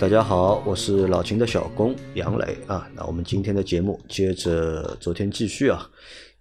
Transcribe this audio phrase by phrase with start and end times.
[0.00, 2.90] 大家好，我是老秦的小工杨磊啊。
[2.96, 5.90] 那我们今天的节目接着昨天继续啊。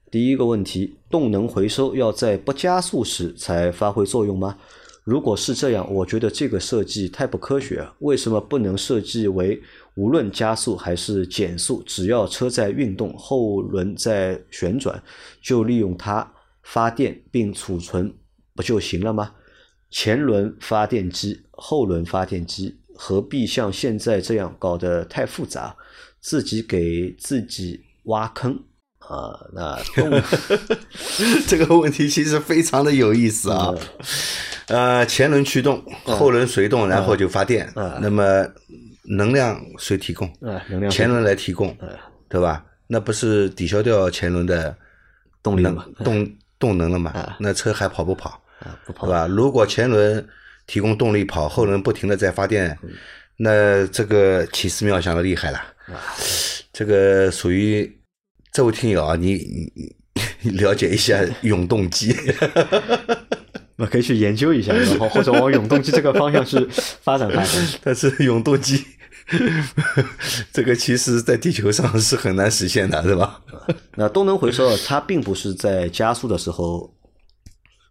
[0.10, 4.58] 第一个问题，动能回收要在不加速时才发挥作用吗？
[5.04, 7.86] 如果是这样，我觉得这个设计太不科学。
[8.00, 9.62] 为什么不能设计为
[9.96, 15.04] 无论加速还是减速，只要车在运动，后轮在旋转，
[15.42, 16.26] 就利用它
[16.64, 18.16] 发电并储存
[18.56, 19.34] 不就行了吗？
[19.92, 22.78] 前轮发电机，后轮发电机。
[23.02, 25.74] 何必像现在这样搞得太复杂，
[26.20, 28.52] 自己给自己挖坑
[29.00, 29.40] 啊？
[29.54, 29.80] 那
[31.48, 33.74] 这个问题其实非常的有意思啊。
[34.68, 37.72] 呃，前轮驱动，后轮随动，然后就发电。
[38.02, 38.46] 那么
[39.04, 40.30] 能量谁提供？
[40.42, 41.74] 能量前轮来提供，
[42.28, 42.66] 对吧？
[42.88, 44.76] 那不是抵消掉前轮的
[45.42, 45.86] 动力吗？
[46.04, 47.38] 动动能了嘛？
[47.40, 48.32] 那车还跑不跑？
[48.60, 49.26] 啊，不跑，对吧？
[49.26, 50.28] 如果前轮
[50.70, 52.78] 提供动力跑，后轮不停的在发电，
[53.38, 55.60] 那这个奇思妙想的厉害了。
[56.72, 57.92] 这个属于
[58.54, 59.44] 这位听友啊，你
[60.42, 62.16] 你了解一下永动机，
[63.78, 66.64] 那可以去研究一下，然后或者往永动机这个方向去
[67.02, 67.68] 发展发展。
[67.84, 68.86] 但是永动机
[70.54, 73.42] 这个其实在地球上是很难实现的，是吧？
[73.96, 76.94] 那动能回收它并不是在加速的时候。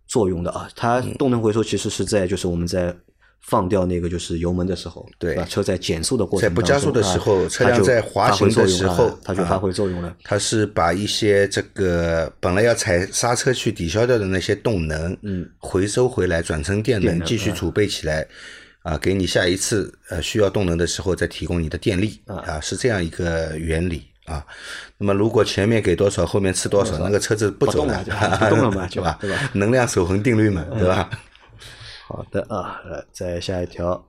[0.09, 2.93] 作用的啊，它动能回收其实是在就是我们在
[3.41, 5.45] 放掉那个就是油门的时候，对吧？
[5.45, 10.15] 车在减速的过程，在不加速的时候，车辆在滑行的时候，它就发挥作用了。
[10.25, 18.27] 它是把一些这个本来要踩刹车去抵消掉的那些动能，嗯，回收回来转成电能，继续储备起来，
[18.83, 24.05] 啊，给你下一次呃需要动能的时候再提供你的电力，啊，是这样一个原理。
[24.29, 24.45] 啊，
[24.99, 29.19] 那么如果前面给多少，后面吃多少，那个车子不走了，不动了嘛， 对吧？
[29.21, 29.51] 对吧？
[29.55, 31.09] 能量守恒定律嘛，对吧？
[32.07, 34.05] 好的啊，来再下一条。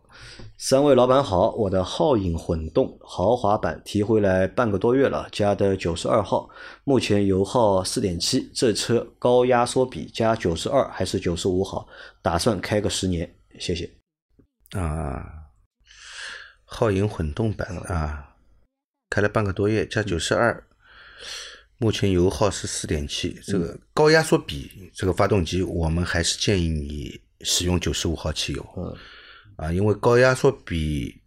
[0.57, 6.49] 三位老板好，我的皓影混动豪华版提回来半个多月了，加的九十二号，
[6.83, 11.87] 目前油耗四点七，这车高压缩比加九十二还是九十五好？
[12.21, 13.89] 打算开个十年，谢谢。
[14.77, 15.25] 啊，
[16.67, 18.28] 皓影混动版啊。
[19.09, 20.63] 开了半个多月，加九十二，
[21.77, 23.39] 目前油耗是四点七。
[23.43, 28.65] 这个高压缩比，这个发动机我们还是建议你使用九十五号汽油。
[28.77, 28.95] 嗯，
[29.55, 31.19] 啊，因为高压缩比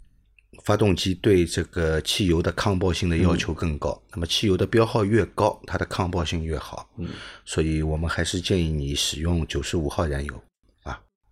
[0.62, 4.00] 发动机对这个汽油的抗爆性的要求更高。
[4.12, 6.88] 那么汽油的标号越高，它的抗爆性越好。
[6.98, 7.08] 嗯，
[7.44, 10.42] 所以我们还是建议你使用九十五号燃油。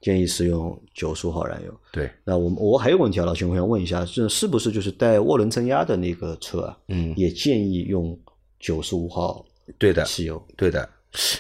[0.00, 1.80] 建议使用九十五号燃油。
[1.92, 6.78] 对，那我们我还有问题啊，老秦，我想问一下，这是不是就是带涡轮增压的那个车啊？
[6.88, 8.18] 嗯，也建议用
[8.58, 9.44] 九十五号
[9.78, 10.42] 对的汽油。
[10.56, 10.88] 对的，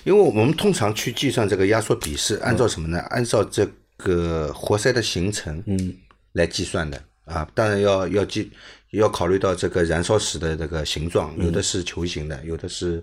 [0.04, 2.98] 因为我们通常去计算这个压缩比是按照什么呢？
[3.10, 3.66] 按照这
[3.96, 5.96] 个活塞的行程嗯
[6.32, 7.48] 来计算的啊。
[7.54, 8.50] 当然要要计
[8.90, 13.02] 要考虑到这个燃烧室的这个形状，有的是球形的，有的是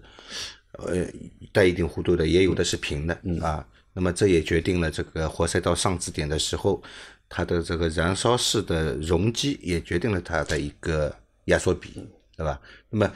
[0.73, 1.05] 呃
[1.51, 3.65] 带一定弧度的，也有的是平的啊。
[3.97, 6.83] 那么这也决定了这个活塞到上支点的时候，
[7.27, 11.11] 它的这个燃烧室的容积也决定了它的一个
[11.45, 12.61] 压缩比，对吧？
[12.91, 13.11] 那么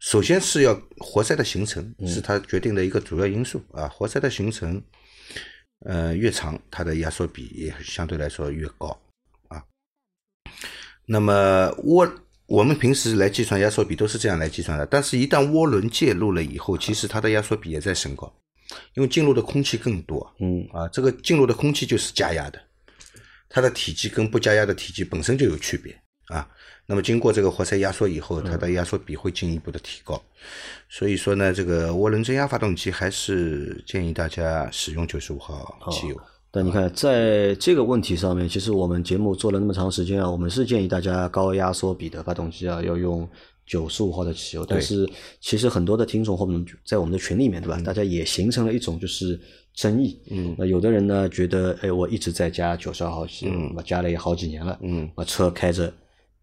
[0.00, 4.82] 首先是要活塞的形成是它决定的一个主要因素啊，活塞的形成，
[5.86, 9.00] 呃越长，它的压缩比也相对来说越高
[9.48, 9.64] 啊。
[11.06, 11.32] 那么
[11.78, 12.12] 涡
[12.44, 18.30] 我们平时来计算压缩比都是这样来计算的，但是一旦涡轮介入了以后，其实它的压缩比也在升高。
[18.94, 22.60] 因为进入的空气更多，嗯啊，这个进入的空气就是加压的，
[23.48, 25.94] 它的体积跟不加压的体积本身就有区别
[26.28, 26.48] 啊。
[26.86, 30.22] 那么经过这个活塞压缩以后，它的压缩比会进一步的提高。
[30.88, 36.20] 所以说呢，这个涡轮增压发动机还是建议大家使用九十五号汽油。
[36.50, 43.28] 但你看，在这个问题上面，其实我们节目做了那么长时间啊，我们是建议大家高压缩比的发动机啊要用。
[43.66, 45.08] 九十五号的汽油，但是
[45.40, 46.52] 其实很多的听众或者
[46.84, 47.80] 在我们的群里面，对吧？
[47.80, 49.40] 大家也形成了一种就是
[49.72, 50.20] 争议。
[50.30, 55.92] 嗯，那有的人呢觉得，哎，我一直在加九十二号汽油，那加了也好几年了，嗯，那车开着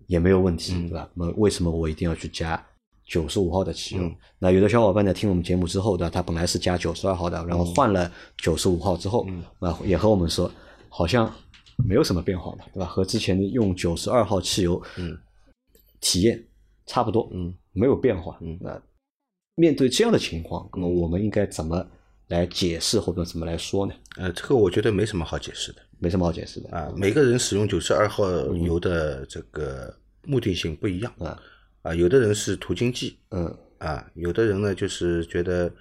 [0.08, 1.10] 也没有问题，对吧？
[1.14, 2.64] 那为什么我一定要去加
[3.06, 4.12] 九十五号的汽油？
[4.40, 6.10] 那有的小伙伴呢听我们节目之后，对吧？
[6.10, 9.28] 他本来是加九十二号的，然后换了九十五号之后，
[9.60, 10.52] 啊也和我们说，
[10.90, 11.32] 好像
[11.88, 12.86] 没有什么变化嘛，对吧？
[12.88, 15.16] 和之前用九十二号汽油，嗯。
[16.04, 16.44] 体验
[16.92, 18.58] 差不多，嗯，没有变化，嗯。
[18.60, 18.82] 那
[19.56, 21.88] 面对这样的情况，那么我们应该怎么
[22.28, 23.94] 来解释或者怎么来说呢？
[24.18, 25.82] 呃，这个我觉得没什么好解释的。
[26.00, 26.70] 没什么好解释的。
[26.76, 26.92] 啊。
[26.98, 31.14] 每个人使用九十二号油的这个目的性不一样。
[31.20, 31.42] 啊，
[31.84, 35.72] 啊，有的人是图经济嗯，啊，有的人呢就是觉得，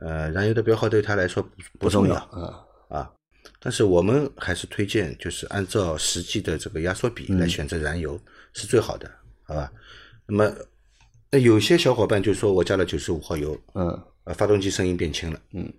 [0.00, 1.46] 呃，燃油的标号对他来说
[1.78, 3.12] 不重要啊，啊。
[3.58, 8.18] 但是我们还是推荐，就是按照实际的这个压缩比来选择燃油、
[8.54, 9.10] 是最好的，
[9.42, 9.70] 好吧？
[10.30, 10.56] 那么，
[11.30, 14.06] 那有些小伙伴就说我加了九十五号油，嗯。
[14.24, 15.72] 呃，发动机声音变轻了，嗯，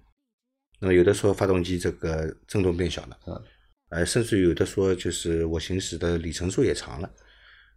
[0.80, 3.44] 那么有的说发动机这个震动变小了，嗯，
[3.90, 7.14] 呃，甚至有的说就是我行驶的里程数也长了，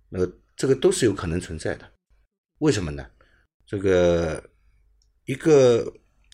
[0.09, 1.87] 那个这个都是有可能存在的，
[2.61, 3.06] 为什么呢？
[3.67, 4.43] 这个
[5.27, 5.93] 一个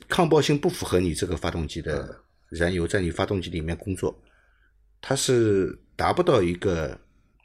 [0.09, 4.17] 抗爆性不符合你这个发动机的燃油在你发动机里面工作，
[5.01, 6.97] 它是达不到一个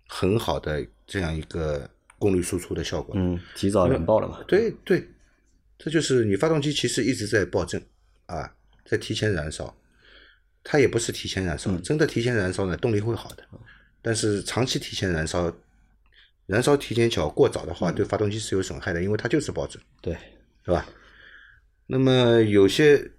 [0.08, 1.90] 很好的这样一个
[2.26, 3.14] 功率输出的效果。
[3.16, 4.44] 嗯，提早冷爆了嘛？
[4.48, 5.08] 对对，
[5.78, 7.80] 这就是你发动机其实一直在爆震
[8.26, 8.52] 啊，
[8.84, 9.72] 在提前燃烧，
[10.64, 13.44] 它也不是提前燃烧，真的提前燃烧呢，动力会好的，
[14.02, 15.56] 但是长期提前燃烧，
[16.48, 20.18] 燃烧提前角过早的话，对发动机是有损害的，因为它就是爆震，对，
[20.66, 20.88] 是吧？
[21.86, 23.12] 那么有些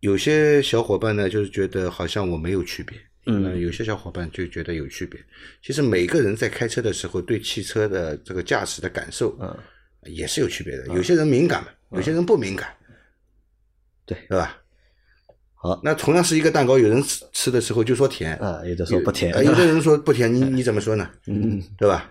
[0.00, 2.98] 有些小伙伴呢，就是觉得好像我没有区别。
[3.26, 5.20] 嗯那有些小伙伴就觉得有区别。
[5.62, 9.56] 其实每个人在开车的时候，对汽车的这个驾驶的感受，嗯，
[10.04, 10.86] 也是有区别的。
[10.88, 12.74] 有些人敏感嘛，有些人不敏感，
[14.06, 14.56] 对对吧？
[15.54, 21.10] 好那同样是一个蛋糕，有人吃吃的时候就说甜，啊，有的说不甜呃，有的人说不甜， 你你怎么说呢？
[21.26, 22.10] 嗯，对吧？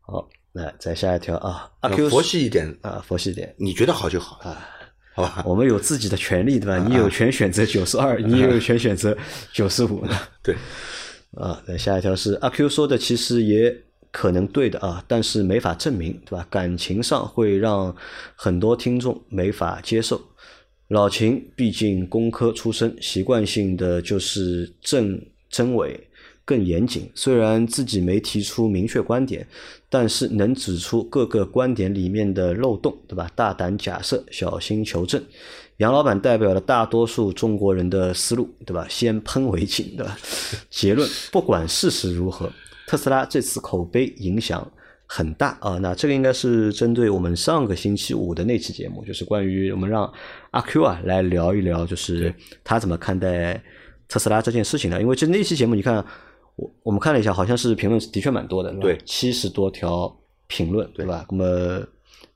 [0.00, 4.66] 好，那再下一条啊，阿 Q 佛系一点，啊，佛系一点你觉得好就好，啊，
[5.14, 5.42] 好吧？
[5.46, 6.78] 我们有自己的权利，对吧？
[6.88, 9.16] 你有权选择九十二， 你也有权选择
[9.52, 10.14] 九十五的。
[10.42, 10.54] 对，
[11.32, 13.76] 啊，那下一条是阿 Q 说的，其实也
[14.10, 16.46] 可能对的啊，但是没法证明，对吧？
[16.50, 17.94] 感情上会让
[18.34, 20.20] 很多听众没法接受。
[20.88, 25.18] 老秦毕竟工科出身，习惯性的就是正
[25.48, 25.98] 真伪
[26.44, 27.10] 更严谨。
[27.14, 29.46] 虽然自己没提出明确观点，
[29.88, 33.30] 但是能指出各个观点里面的漏洞，对吧？
[33.34, 35.22] 大胆假设，小心求证。
[35.78, 38.86] 杨老板代表了大多数中国人的思路，对吧？
[38.88, 40.16] 先喷为敬，对吧？
[40.70, 42.52] 结论：不管事实如何，
[42.86, 44.70] 特斯拉这次口碑影响
[45.06, 45.78] 很大啊。
[45.78, 50.12] 那这个应该是针对我们上个星期五的那期节目，就是关于我们让
[50.52, 53.60] 阿 Q 啊来聊一聊，就是他怎么看待
[54.06, 55.00] 特斯拉这件事情的。
[55.00, 56.04] 因为这那期节目，你看
[56.56, 60.14] 我我们看了一下，好像是评论的确蛮多的，对七十多条
[60.46, 61.26] 评论，对吧？
[61.30, 61.82] 那么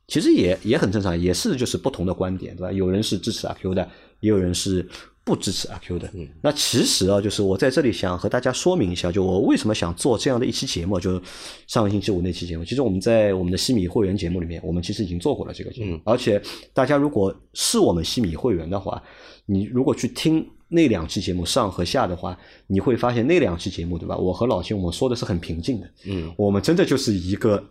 [0.09, 2.73] 其实也也很正常，也是就是不同的观点，对吧？
[2.73, 3.87] 有人是支持阿 Q 的，
[4.21, 4.89] 也有人是
[5.23, 6.09] 不支持阿 Q 的。
[6.15, 11.21] 嗯，那其实啊，就是我在这里想和大家说明一下，就我为什么想做这样的一期节目，就
[11.67, 12.65] 上个星期五那期节目。
[12.65, 16.41] 其实我们在我们的西米会员节目里面，我们其实已经做过了这个节目，嗯而且
[16.73, 19.03] 大家如果是我们西米会员的话，
[19.45, 20.47] 你如果去听。
[20.69, 22.37] 那两期节目上和下的话，
[22.67, 24.17] 你会发现那两期节目，对吧？
[24.17, 27.65] 我和老秦我们说的是很平静的，嗯，我们真的就是一个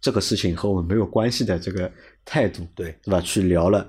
[0.00, 1.90] 这个事情和我们没有关系的这个
[2.24, 3.20] 态度，对对吧？
[3.20, 3.86] 去聊了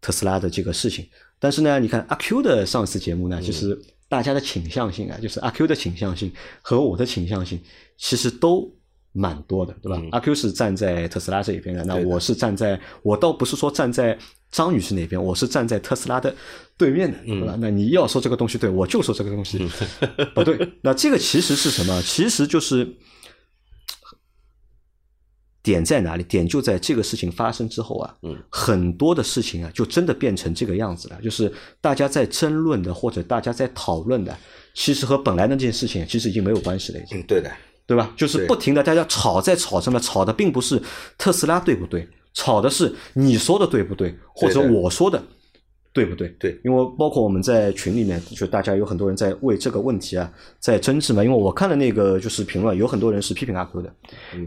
[0.00, 1.06] 特斯拉的这个事情。
[1.38, 7.60] 但是呢，你看阿 Q 的上次节目呢，其实大家的倾向性啊，就是阿 Q 的倾向性和我的倾向性
[7.96, 8.72] 其实都
[9.18, 10.00] 蛮多的，对吧？
[10.12, 14.16] 阿 Q 是站在特斯拉这一边的，那我是站在我倒不是说站在
[14.50, 16.34] 张女士那边，我是站在特斯拉的
[16.76, 17.56] 对面的，对吧？
[17.58, 19.58] 那你要说这个东西对，我就说这个东西
[20.34, 20.72] 不对。
[20.82, 22.00] 那这个其实是什么？
[22.02, 22.96] 其实就是
[25.62, 26.22] 点在哪里？
[26.22, 31.20] 点就在这个事情发生之后啊，嗯，很多的事情啊，就真的变成这个样子了。
[31.22, 34.34] 就是大家在争论的，或者大家在讨论的，
[34.74, 37.18] 其实和本来那件事情其实已经没有关系了，已经。
[37.18, 37.50] 嗯，对的，
[37.88, 38.12] 对吧？
[38.14, 39.98] 就是不停的大家吵在吵什么？
[39.98, 40.80] 吵的并不是
[41.16, 45.22] 特斯拉对不对，吵的是你说的对不对，或者我说的
[45.90, 46.28] 对不对？
[46.38, 50.30] 对，因为包括我们在群里面，就大家有很多人在为这个问题啊
[50.60, 51.24] 在争执嘛。
[51.24, 53.94] 因为我看了那个就是评论，有很多人是批评阿 Q 的，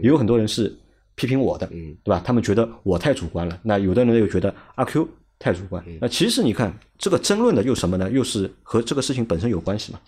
[0.02, 0.72] 也有很多人是
[1.16, 2.22] 批评我的，嗯，对吧？
[2.24, 5.06] 他们觉得我太主观了，那有的人又觉得阿 Q
[5.40, 5.84] 太主观。
[6.00, 8.08] 那其实你看这个争论的又什么呢？
[8.08, 9.98] 又是和这个事情本身有关系嘛？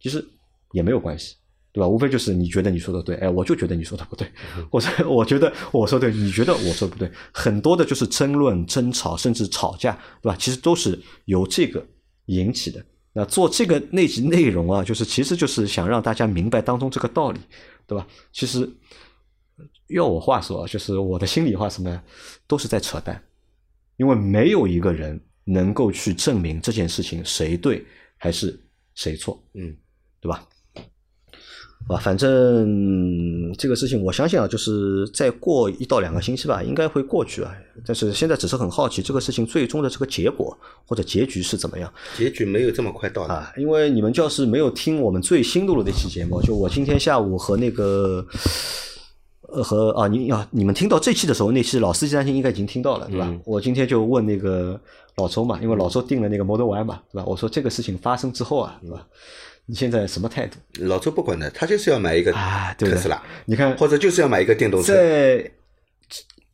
[0.00, 0.22] 其实
[0.72, 1.36] 也没有关系，
[1.72, 1.88] 对吧？
[1.88, 4.30] 无非就是你觉得你说的对，哎，我就觉得你说的不对，
[4.70, 10.36] 或者我觉得我说对，你觉得我说的不对，很多的就是争论、争吵，甚至吵架，对吧？
[10.38, 11.84] 其实都是由这个
[12.26, 12.84] 引起的。
[13.14, 17.40] 那做这个那集内容啊，就是其实就是想让大家明白当中这个道理，
[17.86, 18.06] 对吧？
[18.32, 18.68] 其实
[19.88, 22.02] 要我话说啊，就是我的心里话什么呢，
[22.46, 23.22] 都是在扯淡，
[23.96, 27.84] 因为没有一个人能够去证明这件事情谁对
[28.16, 28.58] 还是
[28.94, 29.76] 谁错，嗯，
[30.20, 30.46] 对吧？
[31.88, 31.96] 吧？
[31.98, 37.54] 反正这个事情，我相信啊，就是再过一到两个星期吧，应该会过去啊。
[37.86, 43.22] 但是现在只是很好奇，这个事情最终的这个结果或者结局是怎么样结局没有这么快到。
[43.22, 43.52] 啊？
[43.56, 48.26] 因为你们要是没有听我们最新录的那期节目，就我今天下午和那个。
[49.54, 53.26] 呃，和啊，你啊，你们听到这期的时候，那期老司机担心应该已经听到了，对吧？
[53.28, 54.80] 嗯我今天就问那个
[55.16, 57.24] 老周嘛，因为老周订了那个 Model Y 嘛，对吧？
[57.26, 59.06] 我说这个事情发生之后啊，对吧？
[59.66, 60.56] 你现在什么态度？
[60.80, 64.94] 老周不管的，他就是要买一个啊特斯拉，你看，或者就是要买一个电动车。
[64.94, 65.50] 在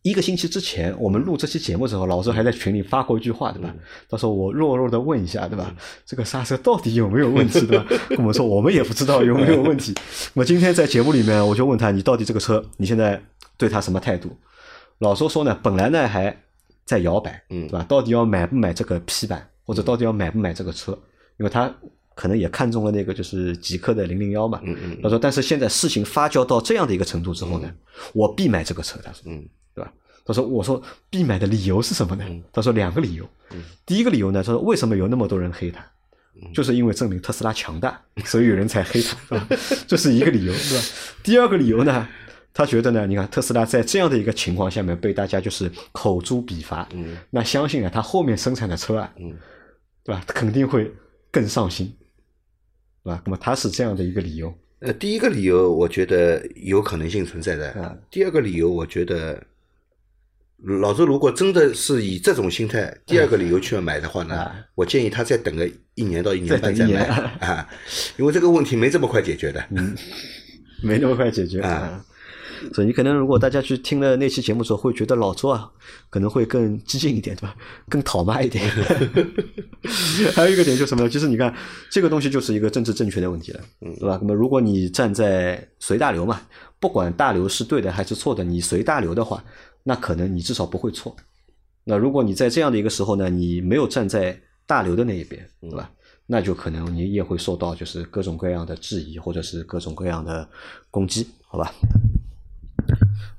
[0.03, 3.75] 一个星期之前，我们录这期节目的时候，老周还在群里发过一句话，对吧？
[4.09, 5.75] 他说我弱弱的问一下，对吧？
[6.07, 7.87] 这个刹车到底有没有问题，对吧？
[8.09, 9.95] 跟我们说我们也不知道有没有问题。
[10.35, 13.21] 我今天在节目里面，我就问他，你到底这个车你现在
[13.57, 14.35] 对他什么态度？
[14.99, 16.35] 老周说呢，本来呢还
[16.85, 17.85] 在摇摆，嗯对吧？
[17.89, 20.93] 到底要买不买这个 P 版，或者到底要买不买这个车？
[21.39, 21.75] 因为他
[22.19, 24.61] 可能也看中了那个就是极客的零零幺嘛。
[24.65, 27.73] 嗯嗯他说，但是现在事情发酵到这样的一个程度之后呢，
[28.13, 28.99] 我必买这个车。
[29.05, 29.93] 他说，嗯对吧？
[30.27, 32.25] 他说，我说必买的理由是什么呢？
[32.53, 33.25] 他说两个理由。
[33.87, 35.81] 第一个理由呢，他说为什么有那么多人黑他？
[36.53, 39.47] 就是因为证明特斯拉强大，所以有人才黑他，
[39.87, 40.83] 这是一个理由，是吧？
[41.23, 42.09] 第二个理由呢，
[42.53, 49.33] 他觉得呢，你看特斯拉在这样的一个情况下面被大家就是口诛笔伐，嗯那相信啊，他后面生产的车啊，嗯
[50.05, 50.23] 对吧？
[50.27, 50.93] 肯定会
[51.33, 51.93] 更上心，
[53.09, 53.23] 对吧？
[53.25, 57.71] 那么他是这样的一个理由，呃，第一个理由我觉得有可能性存在的。
[57.73, 59.43] 啊第二个理由，我觉得
[60.59, 67.05] 老周如果真的是以这种心态，第二个理由去买的话呢，啊我建议他再等个一年到一年半再买年
[67.41, 67.67] 啊，
[68.19, 69.65] 因为这个问题没这么快解决的。
[70.83, 72.05] 没那么快解决啊啊。
[72.73, 75.71] 所以你可能如果大家去听了那期节目之后，会觉得老周啊
[76.11, 77.55] 可能会更激进一点，对吧？
[77.89, 78.69] 更讨骂一点。
[80.35, 81.09] 还有一个点就是什么呢？
[81.09, 81.55] 就是你看
[81.91, 84.19] 这个东西就是一个政治正确的问题了，对吧？
[84.21, 86.41] 那么如果你站在随大流嘛，
[86.81, 89.43] 不管大流是对的还是错的，你随大流的话，
[89.83, 91.17] 那可能你至少不会错。
[91.85, 95.91] 那如果你在这样的一个时候呢，你没有站在大流的那一边，对吧？
[96.31, 100.47] 那就可能你也会受到就是各种各样的质疑，或者是各种各样的
[100.91, 101.73] 攻击，好吧？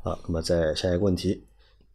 [0.10, 1.44] 好，那么再下一个问题，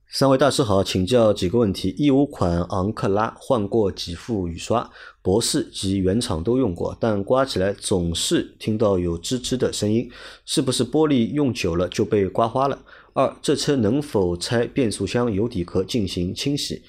[0.08, 1.92] 三位大师好，请教几个问题。
[1.98, 4.88] 一五款昂克拉换过几副雨刷，
[5.20, 10.08] 博士及原厂都用过，但刮起来总是听到有吱吱的声音，
[10.44, 12.78] 是不是玻璃用久了就被刮花了？
[13.14, 16.82] 二，这车能否拆变速箱油底壳进行清洗？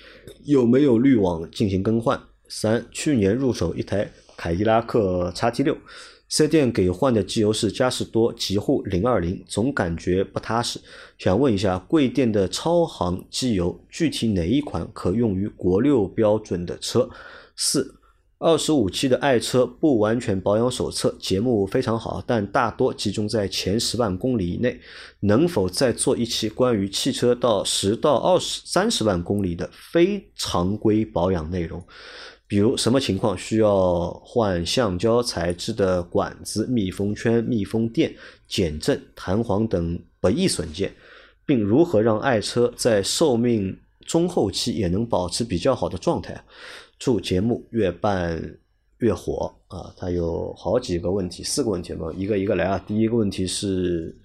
[0.44, 2.22] 有没有滤网进行更换？
[2.48, 5.76] 三，去年入手一台凯迪拉克 XT 六。
[6.28, 10.80] 四店给换的机油是嘉实多极护零二零，总感觉不踏实。
[11.18, 17.08] 想问一下，贵店的超航机油具体哪一款可用于国六标准的车？
[17.56, 17.96] 四，
[18.40, 24.80] 二十五期的爱车不完全保养手册节目非常好，但大多集中在前十万公里以内。
[25.22, 31.82] 能否再做一期关于汽车到十到二十三十万公里的非常规保养内容？
[32.56, 38.16] 比如什么情况需要换橡胶材质的管子、密封圈、密封垫、
[38.48, 40.90] 减震、弹簧等不易损件，
[41.46, 46.42] 并如何让爱车在寿命中后期也能保持比较好的状态？
[46.98, 48.42] 祝节目越办
[49.00, 49.94] 越火啊！
[49.98, 52.82] 它有好几个问题，四个问题嘛，一个一个来啊。
[52.88, 54.16] 第一个问题是，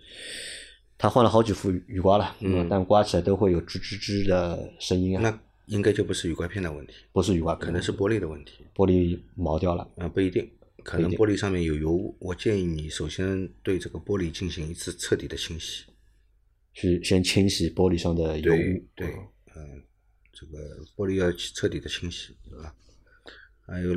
[0.97, 5.37] 他换了好几副雨刮了，嗯但刮起来都会有吱吱吱的声音啊，那
[5.71, 9.89] 应该就不是雨刮片的问题，不是雨刮，可能是玻璃的问题玻璃毛掉了。
[9.97, 10.51] 啊，不一定，
[10.83, 12.17] 可能玻璃上面有油污。
[12.19, 15.85] 我建议你首先对这个玻璃进行一次彻底的清洗。
[16.73, 18.85] 去先清洗玻璃上的油对污。
[18.95, 19.07] 对，
[19.57, 19.83] 嗯，
[20.33, 20.59] 这个
[20.97, 22.75] 玻璃要彻底的清洗，对吧？
[23.67, 23.93] 还有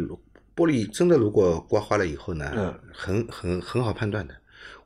[0.55, 4.35] 玻璃真的如果刮花了以后呢，嗯很很很好判断的。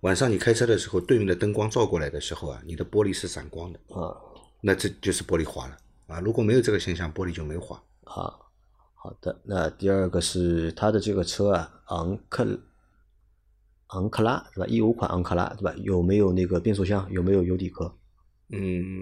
[0.01, 4.15] 晚上你开车的时候，对面的灯光照过来的时候啊，你的玻璃是闪光的，啊
[4.61, 5.77] 那这就是玻璃花了
[6.07, 6.19] 啊。
[6.19, 7.75] 如果没有这个现象，玻璃就没花。
[8.05, 8.33] 啊，
[8.95, 9.39] 好的。
[9.43, 12.59] 那第二个是它的这个车啊，昂克
[13.87, 14.65] 昂克拉是吧？
[14.65, 15.73] 一五款昂克拉对吧？
[15.77, 17.07] 有没有那个变速箱？
[17.11, 17.93] 有没有油底壳？
[18.49, 19.01] 嗯，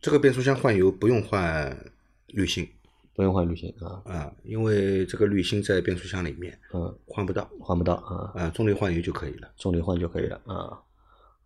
[0.00, 1.92] 这个变速箱换油不用换
[2.28, 2.68] 滤芯
[3.14, 9.52] 不用换滤芯啊，啊，因为这个滤芯在变速箱里面嗯，换不到换不到啊，啊，重力换油就可以了。
[9.56, 10.78] 重力换就可以了啊。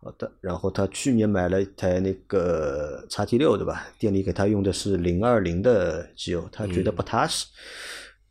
[0.01, 3.87] 好的，然后他去年买了一台那个叉 T 六对吧？
[3.99, 7.45] 店里给他用的是零二零的机油，他觉得不踏实，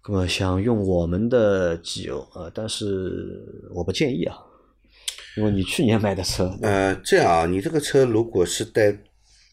[0.09, 4.35] 那么想用我们的机油啊，但是我不建议啊，
[5.37, 8.99] 因为你去年买的车，呃，这样啊，你这个车如果是带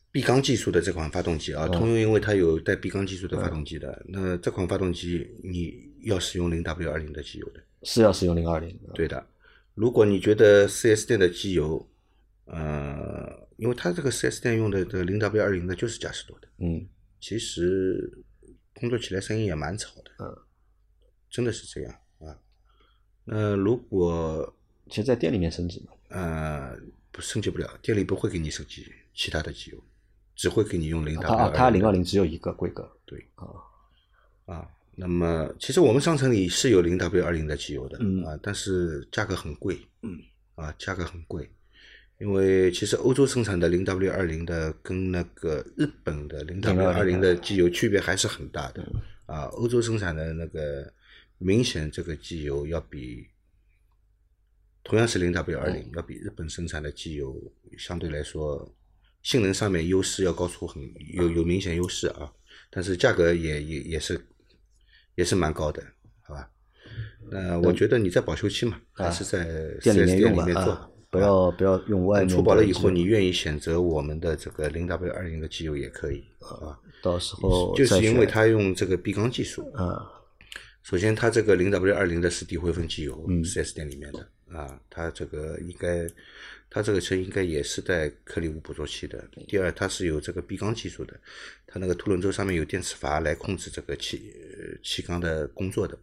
[0.10, 9.22] 闭缸技术的这款发动机啊，通用因为它有带闭缸技术的发动机的，那这款发动机你要使用零 W 二零的机油的，是要使用零二零，对的。
[9.74, 11.86] 如果你觉得 4S 店的机油，
[12.46, 16.88] 呃，因为它这个 4S 店用的这个零 W 二零的就是嘉实多的，嗯
[17.20, 18.24] 其实
[18.74, 20.38] 工作起来声音也蛮吵的，嗯，
[21.30, 22.38] 真的是这样啊。
[23.24, 24.56] 那如果
[24.90, 26.78] 其实，在店里面升级嘛，呃
[27.12, 29.84] 不升级不了，店里不会给你升级其他的机油，
[30.36, 33.48] 只会给你用零 W 它啊它零二二零只有一个规格对啊，
[34.46, 34.70] 啊。
[34.98, 40.18] 那么其实我们商城里是有零 W 二零的机油的、嗯啊，但是价格很贵，嗯
[40.56, 41.50] 啊，价格很贵。
[42.18, 48.84] 因为其实欧洲生产的零 W 二零的跟那个日本的零 W 二零的机油区别还是很大的
[49.26, 49.44] 啊。
[49.54, 50.92] 欧洲生产的那个
[51.38, 53.28] 明显这个机油要比
[54.84, 57.36] 同样是零 W 二零，要比日本生产的机油
[57.78, 58.74] 相对来说
[59.24, 60.82] 性能上面优势要高出很
[61.14, 62.32] 有有明显优势啊。
[62.70, 64.20] 但是价格也也也是
[65.16, 65.84] 也是蛮高的，
[66.22, 66.50] 好吧？
[67.30, 69.44] 那我觉得你在保修期嘛，还是在
[69.82, 79.72] 店里 4S 面用吧店里面做啊，，不要不要用外面的出保了以后，你愿意选择我们的这个零 W 二零的机油也可以啊，到时候就是因为再选它用这个闭缸技术。
[79.74, 80.12] 啊
[80.84, 84.20] 首先，它这个零 W 二零的是底灰分机油，嗯四 S 店里面的
[84.56, 86.08] 啊，它这个应该，
[86.70, 89.28] 它这个车应该也是带颗粒物捕捉器的。
[89.48, 91.20] 第二，它是有这个闭缸技术的，
[91.66, 95.98] 它那个凸轮轴上面有电磁阀来控制这个气呃气缸的工作的。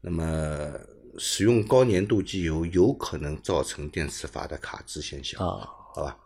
[0.00, 0.80] 那么，
[1.18, 5.40] 使用高粘度机油有可能造成电磁阀的卡滞现象。
[5.46, 6.16] 啊好吧？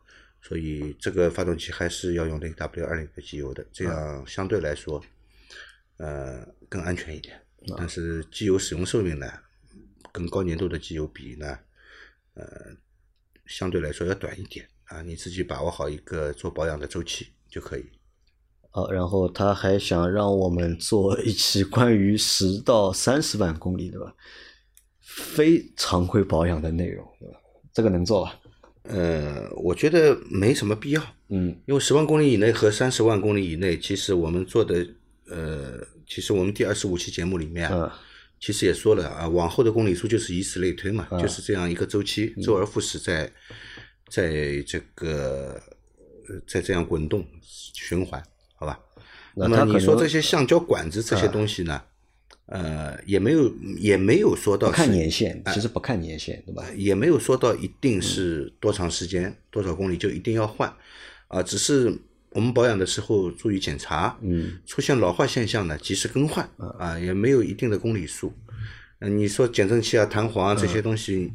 [0.40, 5.02] 所以这个发动机还是要用零 W 二零的机油的，这样相对来说，
[5.97, 7.43] 呃，更安全一点。
[7.76, 9.26] 但是机油使用寿命呢，
[10.12, 11.59] 跟高粘度的机油比呢，
[12.35, 12.47] 呃，
[13.45, 15.02] 相对来说要短一点啊。
[15.02, 17.85] 你自己把握好一个做保养的周期就可以。
[18.70, 24.14] 好，然后他还想让我们做一期关于十到三十万公里对吧？
[25.07, 27.38] 非常规保养的内容对吧？
[27.73, 28.38] 这个能做吧？
[28.83, 34.87] 呃，我觉得没什么必要，嗯因为十万公里以内和三十万公里以内，其实我们做的，
[35.29, 37.99] 呃，其实我们第二十五期节目里面啊，嗯
[38.38, 43.33] 其实也说了啊，往后的公里数就是以此类推嘛，嗯就是这样一个周期，周而复始在，
[44.11, 45.61] 在这个
[46.29, 48.23] 呃在这样滚动循环，
[48.57, 48.79] 好吧？
[49.35, 51.83] 那么你说这些橡胶管子这些东西呢，
[52.46, 56.64] 呃，也没有也没有说到不看年限，其实不看年限对吧？
[56.76, 60.72] 也没有说到一定是多长时间、多少公里就一定要换，
[61.28, 61.92] 啊，只是
[62.30, 68.32] 我们保养的时候注意检查，嗯，出现老化现象呢及时更换，啊，也没有一定的公里数。
[69.00, 71.32] 嗯，你说减震器啊、弹簧啊这些东西，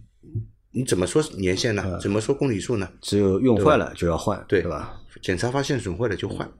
[0.71, 1.99] 你怎么说年限呢？
[2.01, 2.89] 怎么说公里数呢？
[3.01, 4.97] 只有用坏了就要换，对吧？？
[5.21, 6.53] 检查发现损坏了就换，啊，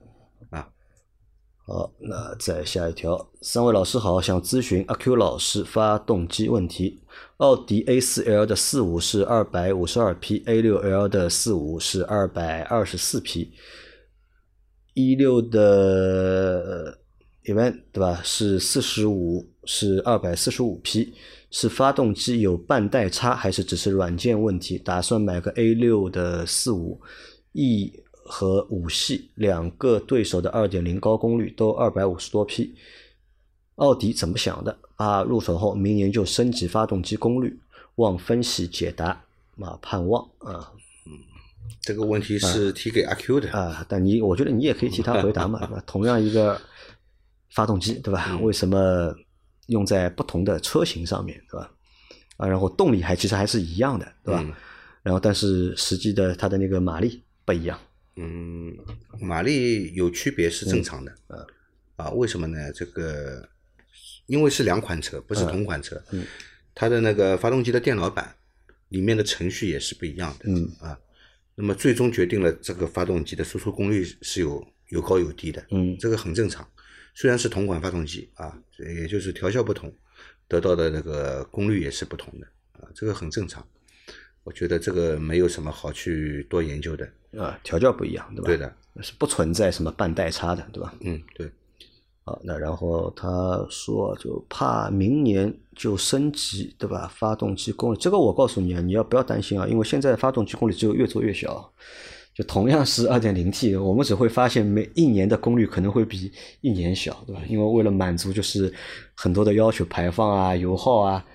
[1.64, 7.00] 好，那再下一条，三位老师好，想咨询阿 Q 老师发动机问题。
[7.36, 13.52] 奥迪 A 4 L 的四五是二百五十二匹，A 6 L 的四五是二百二十四匹，
[14.94, 16.98] 一六的
[17.44, 18.20] Event 对吧？
[18.24, 21.14] 是四十五，是二百四十五匹，
[21.52, 24.76] 是发动机有半代差，还是只是软件问题？
[24.78, 27.00] 打算买个 A 六的四五
[27.52, 27.92] ，E
[28.34, 32.74] 和五系两个对手的二点零高功率都二百五十多匹，
[33.74, 34.74] 奥迪怎么想的？
[34.96, 37.60] 啊，入手后明年就升级发动机功率，
[37.96, 39.08] 望分析解答，
[39.60, 40.72] 啊，盼望啊
[41.82, 43.84] 这个问题是提给阿 Q 的，啊！
[43.86, 45.82] 但你我觉得你也可以替他回答嘛， 对吧？
[45.86, 46.58] 同样一个
[47.50, 48.28] 发动机，对吧？
[48.30, 49.14] 嗯为什么
[49.66, 51.70] 用在不同的车型上面，对吧？
[52.38, 54.40] 啊，然后动力还其实还是一样的，对吧？
[54.42, 54.54] 嗯
[55.02, 57.76] 然后但是实际的它的那个马力不一样，
[58.16, 58.76] 嗯，
[59.20, 61.46] 马力有区别是正常的，嗯。
[61.96, 62.72] 啊，为什么呢？
[62.72, 63.48] 这个
[64.26, 66.24] 因为是两款车，不是同款车，嗯。
[66.74, 68.34] 它的那个发动机的电脑板
[68.88, 70.70] 里面的程序也是不一样的，嗯。
[70.80, 70.98] 啊，
[71.54, 75.96] 那么最终决定了这个发动机的输出功率是有有高有低的，嗯。
[75.98, 76.66] 这个很正常。
[77.14, 79.94] 虽然是同款发动机啊，也就是调校不同，
[80.48, 83.66] 得到的那个功率也是不同的啊，这个很正常。
[84.44, 88.46] 我觉得这个没有什么好去多研究的，啊，调教不一样，对吧？
[88.46, 90.94] 对的，是不存在什么半代差的，对吧？
[91.00, 91.50] 嗯，对。
[92.24, 97.12] 好，那然后他说就怕明年就升级，对吧？
[97.12, 99.66] 发动机功率，这个我告诉你啊，你要不要担心啊？
[99.66, 101.72] 因为现在发动机功率只有越做越小，
[102.32, 107.42] 就同样是二点零 T，我们只会发现每一年的功率可能会比一年小，对吧？
[107.48, 108.72] 因为为了满足就是
[109.16, 111.26] 很多的要求，排放啊、油耗啊，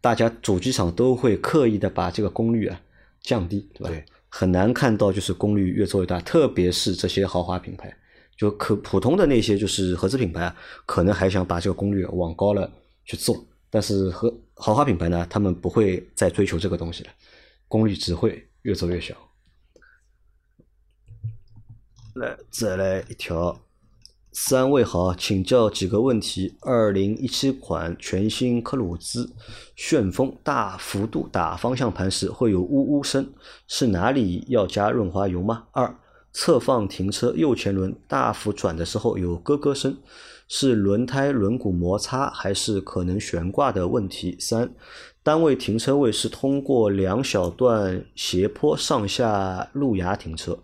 [0.00, 2.80] 大家主机厂都会刻意的把这个功率啊
[3.20, 3.90] 降低，对吧？
[3.90, 4.04] 对
[4.38, 7.96] 很难看到就是功率越做越大，特别是这些豪华品牌。
[8.36, 12.70] 就可普通的那些就是合资品牌啊，可能还想把这个功率往高了
[13.06, 17.10] 去做，但是和豪华品牌呢，他们不会再追求这个东西了，
[17.66, 19.16] 功率只会越做越小。
[22.16, 23.58] 来，再来一条。
[24.38, 26.58] 三位好，请教几个问题。
[26.60, 29.32] 二零一七款全新科鲁兹
[29.74, 33.32] 旋风大幅度打方向盘时会有呜呜声，
[33.66, 35.64] 是哪里要加润滑油吗？
[35.72, 35.98] 二，
[36.34, 39.96] 侧放停车右前轮大幅转的时候有咯咯声，
[40.46, 44.36] 是轮胎轮毂摩擦还是可能悬挂的问题？
[44.38, 44.70] 三，
[45.22, 50.58] 单位停车位是通过两小段斜坡上下路牙停车。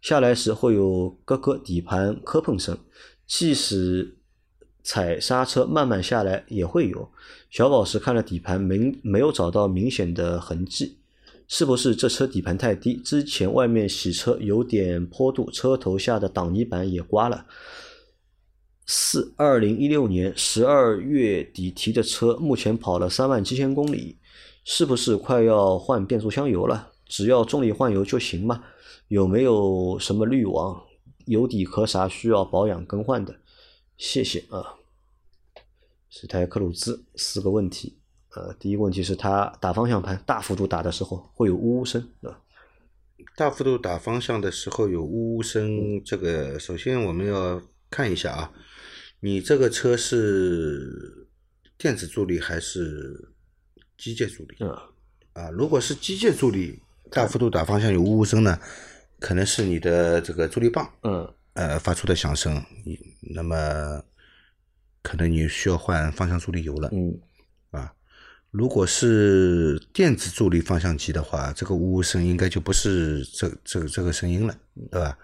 [0.00, 2.76] 下来时会有咯咯底盘磕碰声，
[3.26, 4.16] 即使
[4.82, 7.10] 踩刹车慢慢下来也会有。
[7.50, 10.98] 小宝石看了底盘，没没有找到明显的痕迹，
[11.46, 12.96] 是不是这车底盘太低？
[12.96, 17.46] 之前外面洗车有点坡度，车头下的挡泥板也刮了。
[18.86, 24.18] 四二零一六年十二月底提的车，目前跑了三万七千公里，
[24.64, 26.90] 是不是快要换变速箱油了？
[27.06, 28.62] 只要重力换油就行吗？
[29.08, 30.82] 有没有什么滤网、
[31.26, 33.36] 油底壳啥需要保养更换的？
[33.96, 34.76] 谢谢啊。
[36.10, 37.98] 是台克鲁兹，四个问题。
[38.30, 42.40] 呃，第一个问题是它打方向盘大幅度打的时候会有呜呜声，对吧？
[43.36, 47.60] 大幅度打方向的时候有呜呜声，这个首先我们要
[47.90, 48.52] 看一下啊，
[49.20, 51.28] 你这个车是
[51.78, 53.30] 电子助力还是
[53.96, 54.56] 机械助力？
[54.60, 54.70] 嗯。
[55.32, 58.58] 啊，如果是机械助力，大幅度打方向有呜呜声呢？
[59.24, 62.62] 可能是你的这个助力泵，嗯，呃，发出的响声，
[63.34, 64.04] 那么
[65.00, 67.18] 可能你需要换方向助力油了，嗯，
[67.70, 67.90] 啊，
[68.50, 74.54] 如果是电子助力方向机的话，这个呜呜声应该就不是这这个这个声音了，
[74.90, 75.16] 对吧？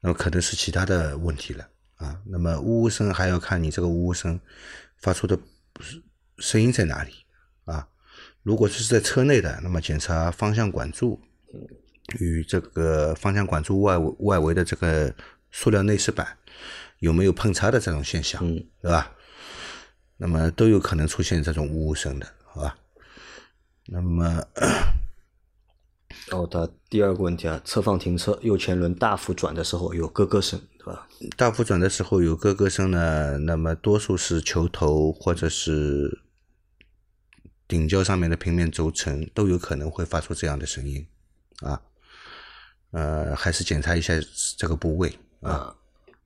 [0.00, 4.38] 那么可能是其他的问题了，啊，那么呜呜声还要看你这个呜呜声
[4.98, 5.36] 发出的
[6.38, 7.12] 声音在哪里，
[7.64, 7.88] 啊，
[8.44, 11.20] 如果是在车内的，那么检查方向管柱。
[12.18, 15.14] 与这个方向管柱外外围的这个
[15.50, 16.36] 塑料内饰板
[16.98, 19.12] 有没有碰擦的这种现象，嗯，对吧？
[20.16, 22.76] 那么都有可能出现这种呜呜声的，好吧？
[23.86, 24.44] 那么，
[26.30, 31.08] 哦，他第二个问题啊，侧方停车右前轮大幅转的时候有咯咯声，对吧？
[31.36, 36.20] 大幅转的时候有咯咯声呢，那么多数是球头或者是
[37.66, 41.06] 顶胶上面的平面轴承都有可能会发出这样的声音，
[41.60, 41.80] 啊。
[42.92, 44.14] 呃，还是检查一下
[44.56, 45.74] 这个部位啊。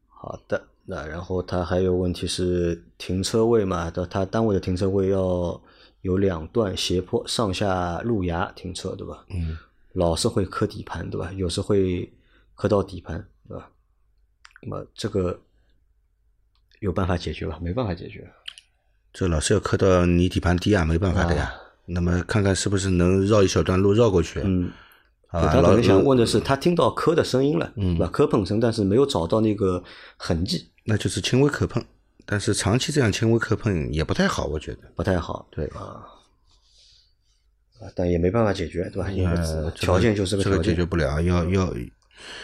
[0.09, 3.91] 好的，那然后他还有问题是停车位嘛？
[3.91, 5.61] 的他单位的停车位要
[6.01, 9.25] 有两段斜坡上下路牙停车，对吧？
[9.29, 9.59] 嗯。
[9.93, 11.31] 老是会磕底盘，对吧？
[11.35, 12.13] 有时会
[12.57, 13.71] 磕到底盘，对吧？
[14.63, 15.39] 那么这个
[16.81, 17.59] 有办法解决吧？
[17.61, 18.29] 没办法解决。
[19.13, 21.55] 这老是要磕到你底盘低啊，没办法的呀。
[21.87, 24.41] 那么看看是不是能绕一小段路绕过去。
[24.43, 24.73] 嗯。
[25.41, 28.07] 他可能想问的是，他听到磕的声音了，对吧？
[28.13, 29.83] 磕碰声，但是没有找到那个
[30.17, 30.69] 痕迹。
[30.85, 31.83] 那就是轻微磕碰，
[32.25, 35.49] 但是长期这样轻微磕碰也不太好，我觉得不太好。
[35.51, 36.05] 对啊，
[37.95, 39.11] 但也没办法解决，对吧？
[39.11, 39.37] 因为
[39.75, 41.75] 条件就是这个解决不了，要要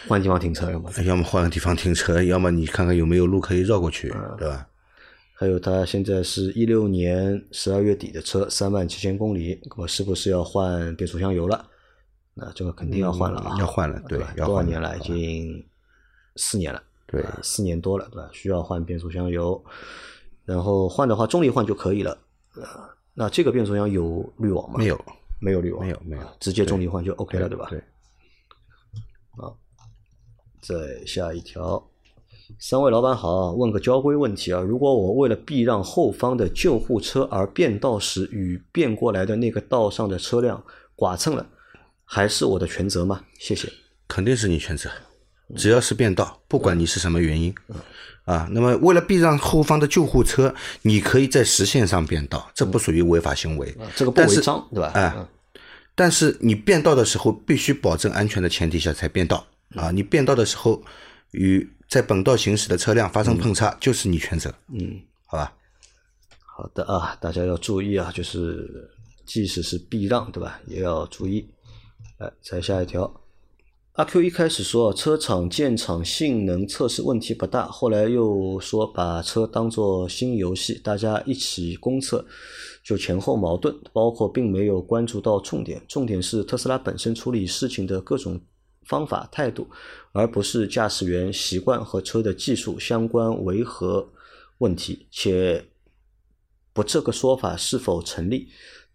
[0.07, 4.67] 换地方停车，要么要么换个地方停车，要么你看看有没有路可以绕过去，对吧？
[5.33, 11.65] 还有，他现在是一六年十二月底的车，三万七千公里，我是不是要换变速箱油了？
[12.33, 13.57] 那这个肯定要换了啊！
[13.59, 14.97] 要换了，对，多少年了？
[14.97, 15.63] 已经
[16.37, 18.29] 四年了，对，四年多了，对吧？
[18.31, 19.61] 需要换变速箱油，
[20.45, 22.17] 然后换的话，重力换就可以了。
[22.55, 24.77] 啊，那这个变速箱有滤网吗？
[24.77, 25.05] 没有，
[25.39, 27.67] 没有滤网，没有，没有，直接重力换就 OK 了，对吧？
[27.69, 27.79] 对。
[29.37, 29.51] 啊，
[30.61, 31.85] 再下一条，
[32.59, 40.63] 三位老板好，问个交规问题啊，如果我为了避让后方的救护车而变道时，与变过来的那个道上的车辆
[40.95, 41.45] 剐蹭了。
[42.13, 43.23] 还是我的全责吗？
[43.39, 43.71] 谢谢。
[44.05, 44.91] 肯定是你全责，
[45.55, 47.55] 只要是变道，不管你是什么原因，
[48.25, 54.91] 啊，那么为了避让后方的救护车，你可以在实线上变道，这不属于违法行为，这个不违章，对吧？
[54.93, 55.25] 哎，
[55.95, 59.47] 但是你变道的时候，必须保证安全的前提下才变道
[59.77, 59.89] 啊！
[59.91, 60.83] 你变道的时候
[61.31, 64.53] 与在本道行驶的车辆发生碰擦，就是你全责。
[64.73, 65.53] 嗯，好吧。
[66.45, 68.91] 好的啊，大家要注意啊，就是
[69.25, 71.49] 即使是避让，对吧，也要注意。
[72.21, 73.19] 来，再下一条。
[73.93, 82.23] 阿 Q 一开始说车厂建厂性能测试问题不大，后来又说把车当做新游戏，大家一起公测，
[82.83, 85.81] 就前后矛盾，包括并没有关注到重点。
[85.87, 88.39] 重点是特斯拉本身处理事情的各种
[88.83, 89.67] 方法态度，
[90.11, 94.07] 而不是驾驶员习惯和车的技术相关违和
[94.59, 95.65] 问题，且
[96.71, 98.47] 不这个说法是否成立？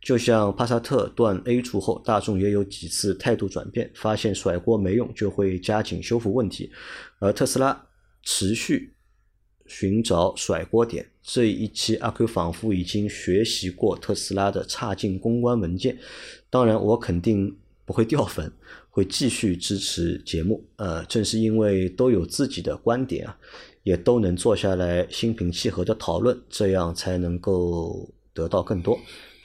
[0.06, 6.70] 就像帕萨特断 A 柱后，大众也有几次态度转变，发现甩锅没用，就会加紧修复问题，
[7.18, 7.88] 而特斯拉
[8.22, 8.94] 持续
[9.66, 11.04] 寻找甩锅点。
[11.24, 15.98] 这一期阿 Q 仿佛已经学习过特斯拉的差劲公关文件，
[16.48, 18.52] 当然我肯定不会掉粉，
[18.88, 20.64] 会继续支持节目。
[20.76, 23.36] 呃，正是因为都有自己的观点啊，
[23.82, 28.96] 也都能坐下来心平气和的讨论，这样才能够得到更多。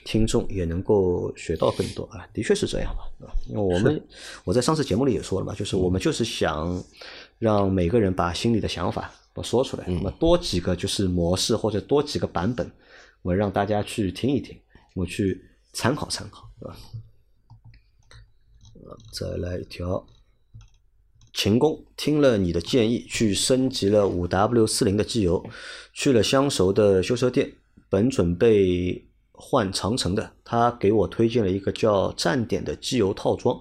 [0.04, 4.02] 听众也能够学到更多啊，的确是这样嘛，啊，因为我们
[4.44, 6.82] 我在上次节目里也说了嘛，就是我们就是想
[7.38, 12.70] 让每个人把心里的想法都说出来，那么多几个就是模式或者多几个版本，
[13.22, 14.58] 我让大家去听一听，
[14.94, 15.40] 我去
[15.72, 16.76] 参考参考，对吧？
[18.84, 20.04] 呃，再来一条，
[21.32, 25.48] 秦工听了你的建议，去升级了五 W 四零的机油，
[25.92, 27.52] 去了相熟的修车店，
[27.88, 29.06] 本准备。
[29.44, 33.60] 换长城的，他给我推荐了一个叫站点的机油套装，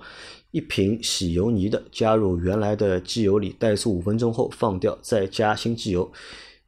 [0.52, 6.10] 一瓶洗油泥的，加入原来的机油里，怠速五分钟后放掉，再加新机油。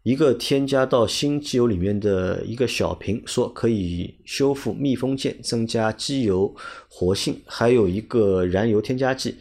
[0.02, 6.54] 一个添加到新机油里面的一个小瓶，说可以修复密封件，增加机油
[6.90, 7.40] 活性。
[7.46, 9.38] 还有一个燃油添加剂，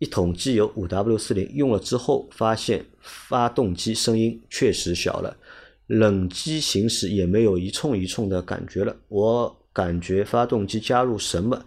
[0.00, 5.34] 一桶机油五 W 四零用了之后，发现发动机声音确实小了。
[5.92, 11.62] 冷机行驶也没有一冲一冲的感觉了，我感觉发动机加入什么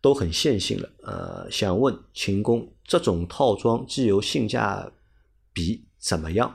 [0.00, 0.88] 都很线性了。
[1.02, 4.88] 呃，想问秦工，这种套装机油性价
[5.52, 6.54] 比怎么样？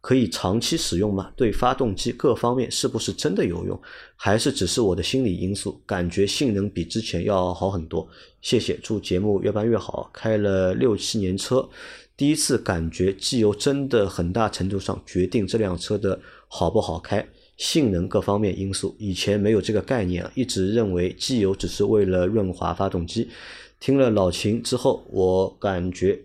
[0.00, 1.32] 可以长期使用吗？
[1.36, 3.80] 对发动机各方面是不是真的有用？
[4.14, 5.80] 还是只是我的心理因素？
[5.84, 8.08] 感觉性能比之前要好很多。
[8.40, 10.08] 谢谢，祝节目越办越好。
[10.12, 11.68] 开了六七年车，
[12.16, 16.20] 第一次感觉机油真的很大程度上决定这辆车的。
[16.54, 23.30] 好不好开，性能各方面因素，以前没有这个概念啊，一直认为机油只是为了润滑发动机。
[23.80, 26.22] 听了老秦之后，我感觉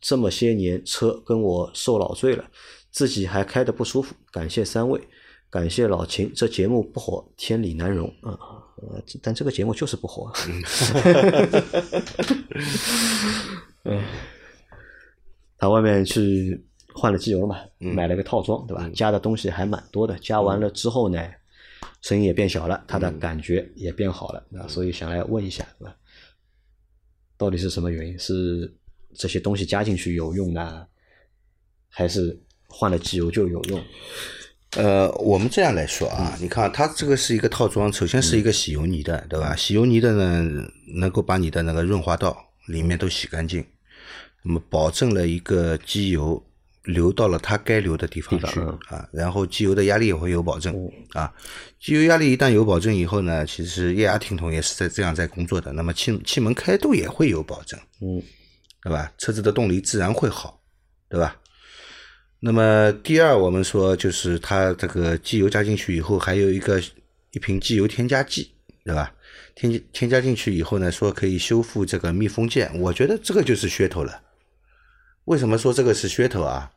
[0.00, 2.44] 这么些年车跟我受老罪了，
[2.90, 4.16] 自己还开的不舒服。
[4.32, 5.00] 感谢三位，
[5.48, 8.36] 感谢老秦，这节目不火，天理难容啊！
[8.82, 10.32] 呃，但这个节目就是不火。
[13.84, 14.02] 嗯，
[15.56, 16.64] 他外面去。
[16.98, 18.90] 换了机油了嘛，买了个套装，对吧？
[18.92, 20.18] 加的东西还蛮多的。
[20.18, 21.24] 加完了之后呢，
[22.02, 24.44] 声音也变小了，它的感觉也变好了。
[24.58, 25.94] 啊，所以想来问一下，对吧？
[27.36, 28.18] 到底是什么原因？
[28.18, 28.74] 是
[29.14, 30.84] 这些东西加进去有用呢，
[31.88, 33.80] 还是换了机油就有用？
[34.72, 39.54] 呃，我们这样来说啊，你看它这个是一个套装，首先是一个洗油泥的，对吧？
[39.54, 43.64] 洗油泥的呢，能够把你的那个润滑道里面都洗干净，
[44.42, 46.44] 那么保证了一个机油。
[46.84, 50.74] 流到了它该流的地方去啊，然后机油的压力也会有保证
[51.12, 51.32] 啊。
[51.78, 55.72] 机油压力一旦有保证以后呢，其实液压听筒也是在这样在工作的。
[55.72, 58.22] 那么气气门开度也会有保证，嗯，
[58.82, 59.12] 对吧？
[59.18, 60.60] 车子的动力自然会好，
[61.08, 61.36] 对吧？
[62.40, 66.80] 那么第二，我们说就是它这个机油加进去以后，还有一个
[67.32, 68.52] 一瓶机油添加剂，
[68.84, 69.12] 对吧？
[69.54, 74.22] 添添加进去以后呢，说可以修复这个密封件，我觉得这个就是噱头了。
[75.28, 76.72] 为什么说这个是噱头啊？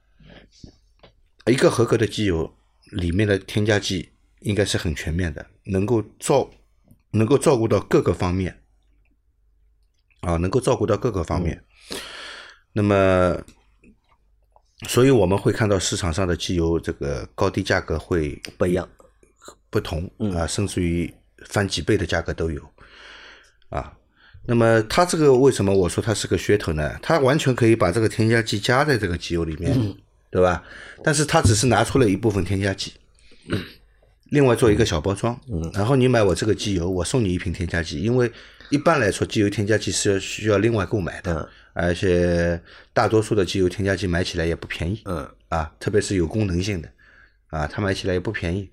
[1.46, 2.54] 一个合格的机油
[2.92, 4.12] 里面的添加剂
[4.42, 6.50] 应该是很全面的，能够照
[7.12, 8.62] 能够照顾到各个方面
[10.20, 11.64] 啊，能够照顾到各个方面。
[12.74, 13.42] 那么，
[14.86, 18.90] 所以我们会看到市场上的机油这个高低价格会不一样、
[19.70, 21.14] 不同啊，甚至于
[21.46, 22.62] 翻几倍的价格都有
[23.70, 23.98] 啊。
[24.46, 26.98] 那么它这个为什么我说它是个噱头呢？
[27.02, 29.96] 它完全可以把这个添加剂加在这个机油里面。
[30.34, 30.64] 对吧？
[31.04, 32.94] 但是它只是拿出了一部分添加剂，
[34.30, 35.38] 另外做一个小包装，
[35.74, 38.02] 然后你买我这个机油，我送你一瓶添加剂。
[38.02, 38.32] 因为
[38.70, 42.58] 一般来说，机油添加剂是要需要另外购买的，而且
[42.94, 46.88] 大多数的机油添加剂买起来也不便宜，嗯啊，特别是有功能性的，
[47.50, 48.70] 啊，它买起来也不便宜，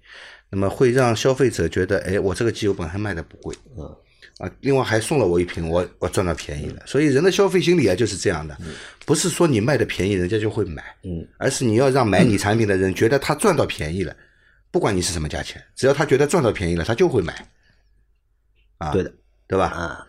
[0.50, 3.96] 那么会让消费者觉得，哎，我这个机油本身卖的不贵，嗯。
[4.38, 6.82] 啊，另外还送了我一瓶，我我赚到便宜了。
[6.86, 8.56] 所以人的消费心理啊就是这样的，
[9.04, 14.16] 不是说你卖的便宜人家就会买，嗯，而是你要让买你产品的人觉得他赚到便宜了，
[14.70, 17.34] 不管你是什么价钱，只要他觉得赚到便宜了，他就会买。
[18.78, 19.12] 啊，对的，
[19.48, 19.66] 对吧？
[19.66, 20.06] 啊，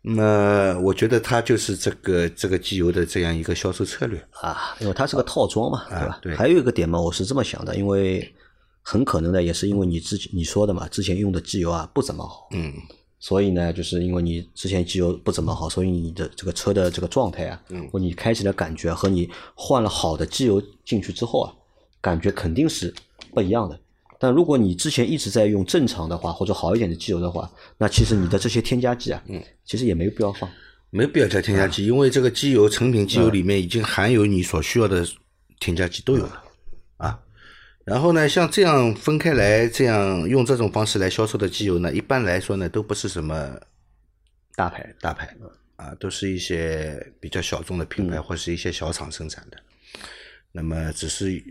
[0.00, 6.18] 那么我觉得他就是这个这个机油的这样一个销售策略啊，因为它是个套装嘛，对吧？
[6.22, 6.34] 对。
[6.34, 8.34] 还有一个点嘛，我是这么想的，因为
[8.80, 12.72] 很可能呢，也是因为你之前你说的嘛，之前用的机油啊不怎么好，嗯。
[13.20, 21.52] 所以呢，就是因为你之前机油不怎么好，所以你的这个车的这个状态啊，嗯或你开起来感觉和你换了好的机油进去之后啊，
[22.00, 22.92] 感觉肯定是
[23.34, 23.78] 不一样的。
[24.18, 30.48] 但如果你之前一直在用正常的话，或者好一点的机油的话，那其实你的这些添加剂啊，嗯，其实也没有必要放。
[30.90, 35.06] 没必要加添加剂，因为这个机油成品机油里面已经含有你所需要的
[35.60, 36.44] 添加剂都有了啊。
[37.90, 43.60] 然后呢，像这样分开来，这样用这种方式来销售的机油呢，一般来说呢，都不是什么
[44.54, 45.36] 大牌大牌
[45.74, 49.56] 啊，都是一些比较小众的品牌或是一些小厂生产的。
[50.52, 51.42] 那么只是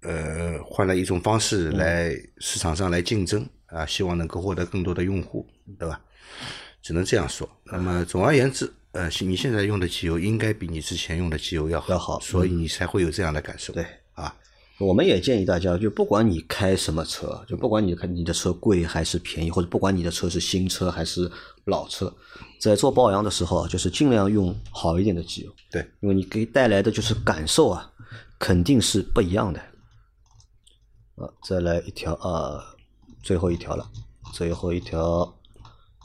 [0.00, 5.46] 呃换了一种方式来市场上来竞争啊，希望能够获得更多的用户，
[5.78, 6.00] 对吧？
[6.80, 7.46] 只能这样说。
[7.64, 13.74] 那么总而言之，呃，你现在用的机油应该比你之前用的机油要好，要好所以你才会有这样的感受。
[13.74, 14.03] 对啊，
[14.84, 21.30] 我们也建议大家，就不管你开什么车，就不管你看你的车贵还是便宜，或者不管你的车是新车还是
[21.64, 22.12] 老车，
[22.60, 27.90] 在做保养的时候啊，就是尽量用好一点的机油，对，因为你给带来的就是感受啊，
[28.38, 29.60] 肯定是不一样的。
[31.16, 32.62] 啊，再来一条啊，
[33.22, 33.90] 最后一条了，
[34.32, 35.34] 最后一条。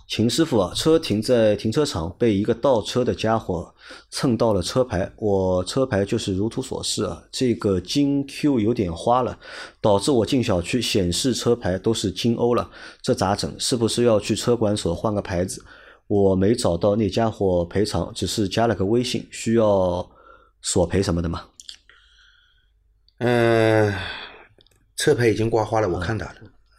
[0.10, 3.72] 秦师傅啊，车停在停车场，被一个倒车的家伙
[4.10, 5.10] 蹭到了车牌。
[5.18, 9.38] 我车牌就是如图所示啊，这个金 Q 有点花了，
[9.80, 12.68] 导致我进小区显示车牌都是金欧了，
[13.04, 13.54] 这咋整？
[13.60, 15.64] 是不是要去车管所换个牌子？
[16.08, 20.10] 我没找到那家伙赔偿，只是加了个微信，需要
[20.64, 21.46] 索赔什么的吗？
[23.20, 23.94] 嗯，
[24.96, 26.36] 车牌已经刮花了，我看到了。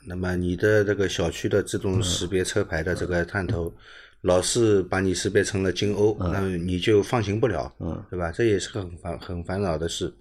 [0.06, 3.72] 那么你的这个小区的自动识别车牌的这个探头，
[4.22, 7.72] 老是把你识别成了金欧，那你就放行不了，
[8.10, 8.32] 对吧？
[8.32, 10.12] 这也是很烦很烦恼的事。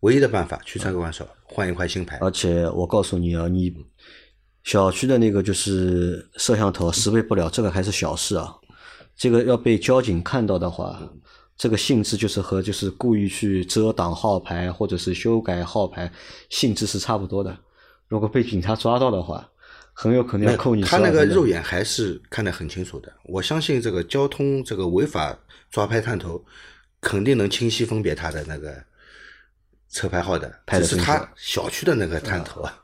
[0.00, 2.18] 唯一的办法去车管所换一块新牌。
[2.20, 3.74] 而且我告诉你啊，你
[4.62, 8.54] 小区的那个就是摄像头识别不了，这个还是小事啊。
[9.16, 11.00] 这个要被交警看到的话，
[11.56, 16.12] 这个性质就是和就是故意去遮挡号牌或者是修改号牌
[16.50, 17.56] 性质是差不多的。
[18.08, 19.48] 如果被警察抓到的话，
[19.92, 20.82] 很有可能要扣你。
[20.82, 23.12] 他那个肉眼还是看得很清楚的。
[23.24, 25.36] 我相信这个交通这个违法
[25.70, 26.44] 抓拍探头，
[27.00, 28.74] 肯定能清晰分别他的那个
[29.88, 30.52] 车牌号的。
[30.66, 32.78] 只是他小区的那个探头啊，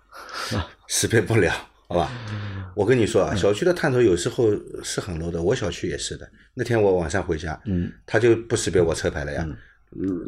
[0.89, 1.53] 识别不了，
[1.87, 2.11] 好吧？
[2.75, 4.51] 我跟你说啊，小区的探头有时候
[4.83, 5.43] 是很 low 的。
[5.43, 6.29] 我小区也是的。
[6.55, 9.47] 那天我晚上回家，嗯，他就不识别我车牌了呀。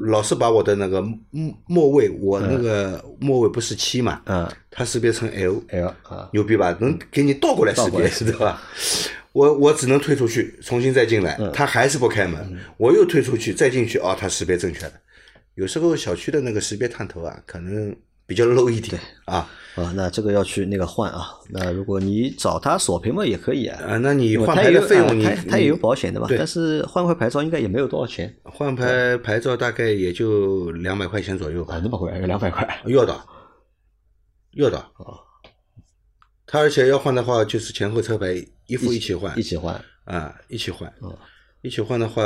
[0.01, 1.01] 老是把我的那个
[1.31, 4.21] 末末位，我那个末位不是七嘛？
[4.27, 6.77] 嗯，它识别成 L L 啊，牛逼吧？
[6.81, 8.63] 能给你倒过来识别，对吧？
[9.33, 12.59] 我我只能退出去，重新再进来，它还是不开门。
[12.77, 14.93] 我又退出去，再进去，哦，他识别正确了。
[15.55, 17.95] 有时候小区的那个识别探头啊，可能。
[18.27, 21.27] 比较 low 一点啊啊，那这个要去那个换啊。
[21.51, 23.83] 那如果你找他索赔嘛，也可以啊。
[23.85, 26.29] 啊，那你换牌的费用，你他也有保险的嘛？
[26.31, 28.35] 但是换块牌照应该也没有多少钱。
[28.45, 31.75] 换牌牌照大概也就两百块钱左右吧。
[31.75, 32.83] 啊，那么贵，要两百块？
[32.87, 33.21] 要的，
[34.53, 35.19] 要的啊。
[36.47, 38.35] 他而且要换的话，就是前后车牌
[38.67, 40.91] 一副一起换，一起换啊，一起换。
[41.65, 42.23] 一起换的话，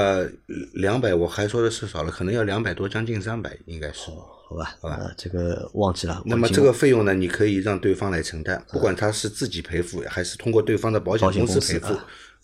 [0.72, 4.10] 两百我还说的是少了，可能要两百多，将近三百，应该是。
[4.10, 6.20] 好吧，好吧，这个忘记了。
[6.26, 11.94] 那么这个费用呢，你可以让对方来承担，不管他是自己赔付，还是通过对方的保险公司赔付，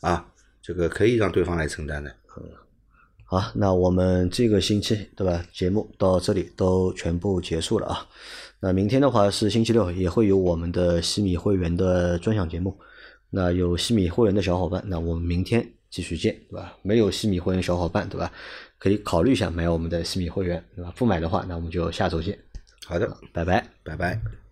[0.02, 0.24] 啊，
[0.62, 2.08] 这个可以让对方来承担的。
[2.36, 2.44] 嗯，
[3.24, 5.44] 好，那我们这个星期对吧？
[5.52, 8.06] 节目到这里都全部结束了啊。
[8.60, 12.78] 那明天的话是星期六，也会有我们的西米会员的专享节目。
[13.30, 15.68] 那有西米会员的小伙伴，那我们明天。
[15.94, 16.76] 继续见，对吧？
[16.82, 18.32] 没有西米会员小伙伴，对吧？
[18.78, 20.92] 可以考虑一下买我们的西米会员，对吧？
[20.96, 22.36] 不买的话，那我们就下周见。
[22.84, 24.43] 好的，拜拜，拜拜。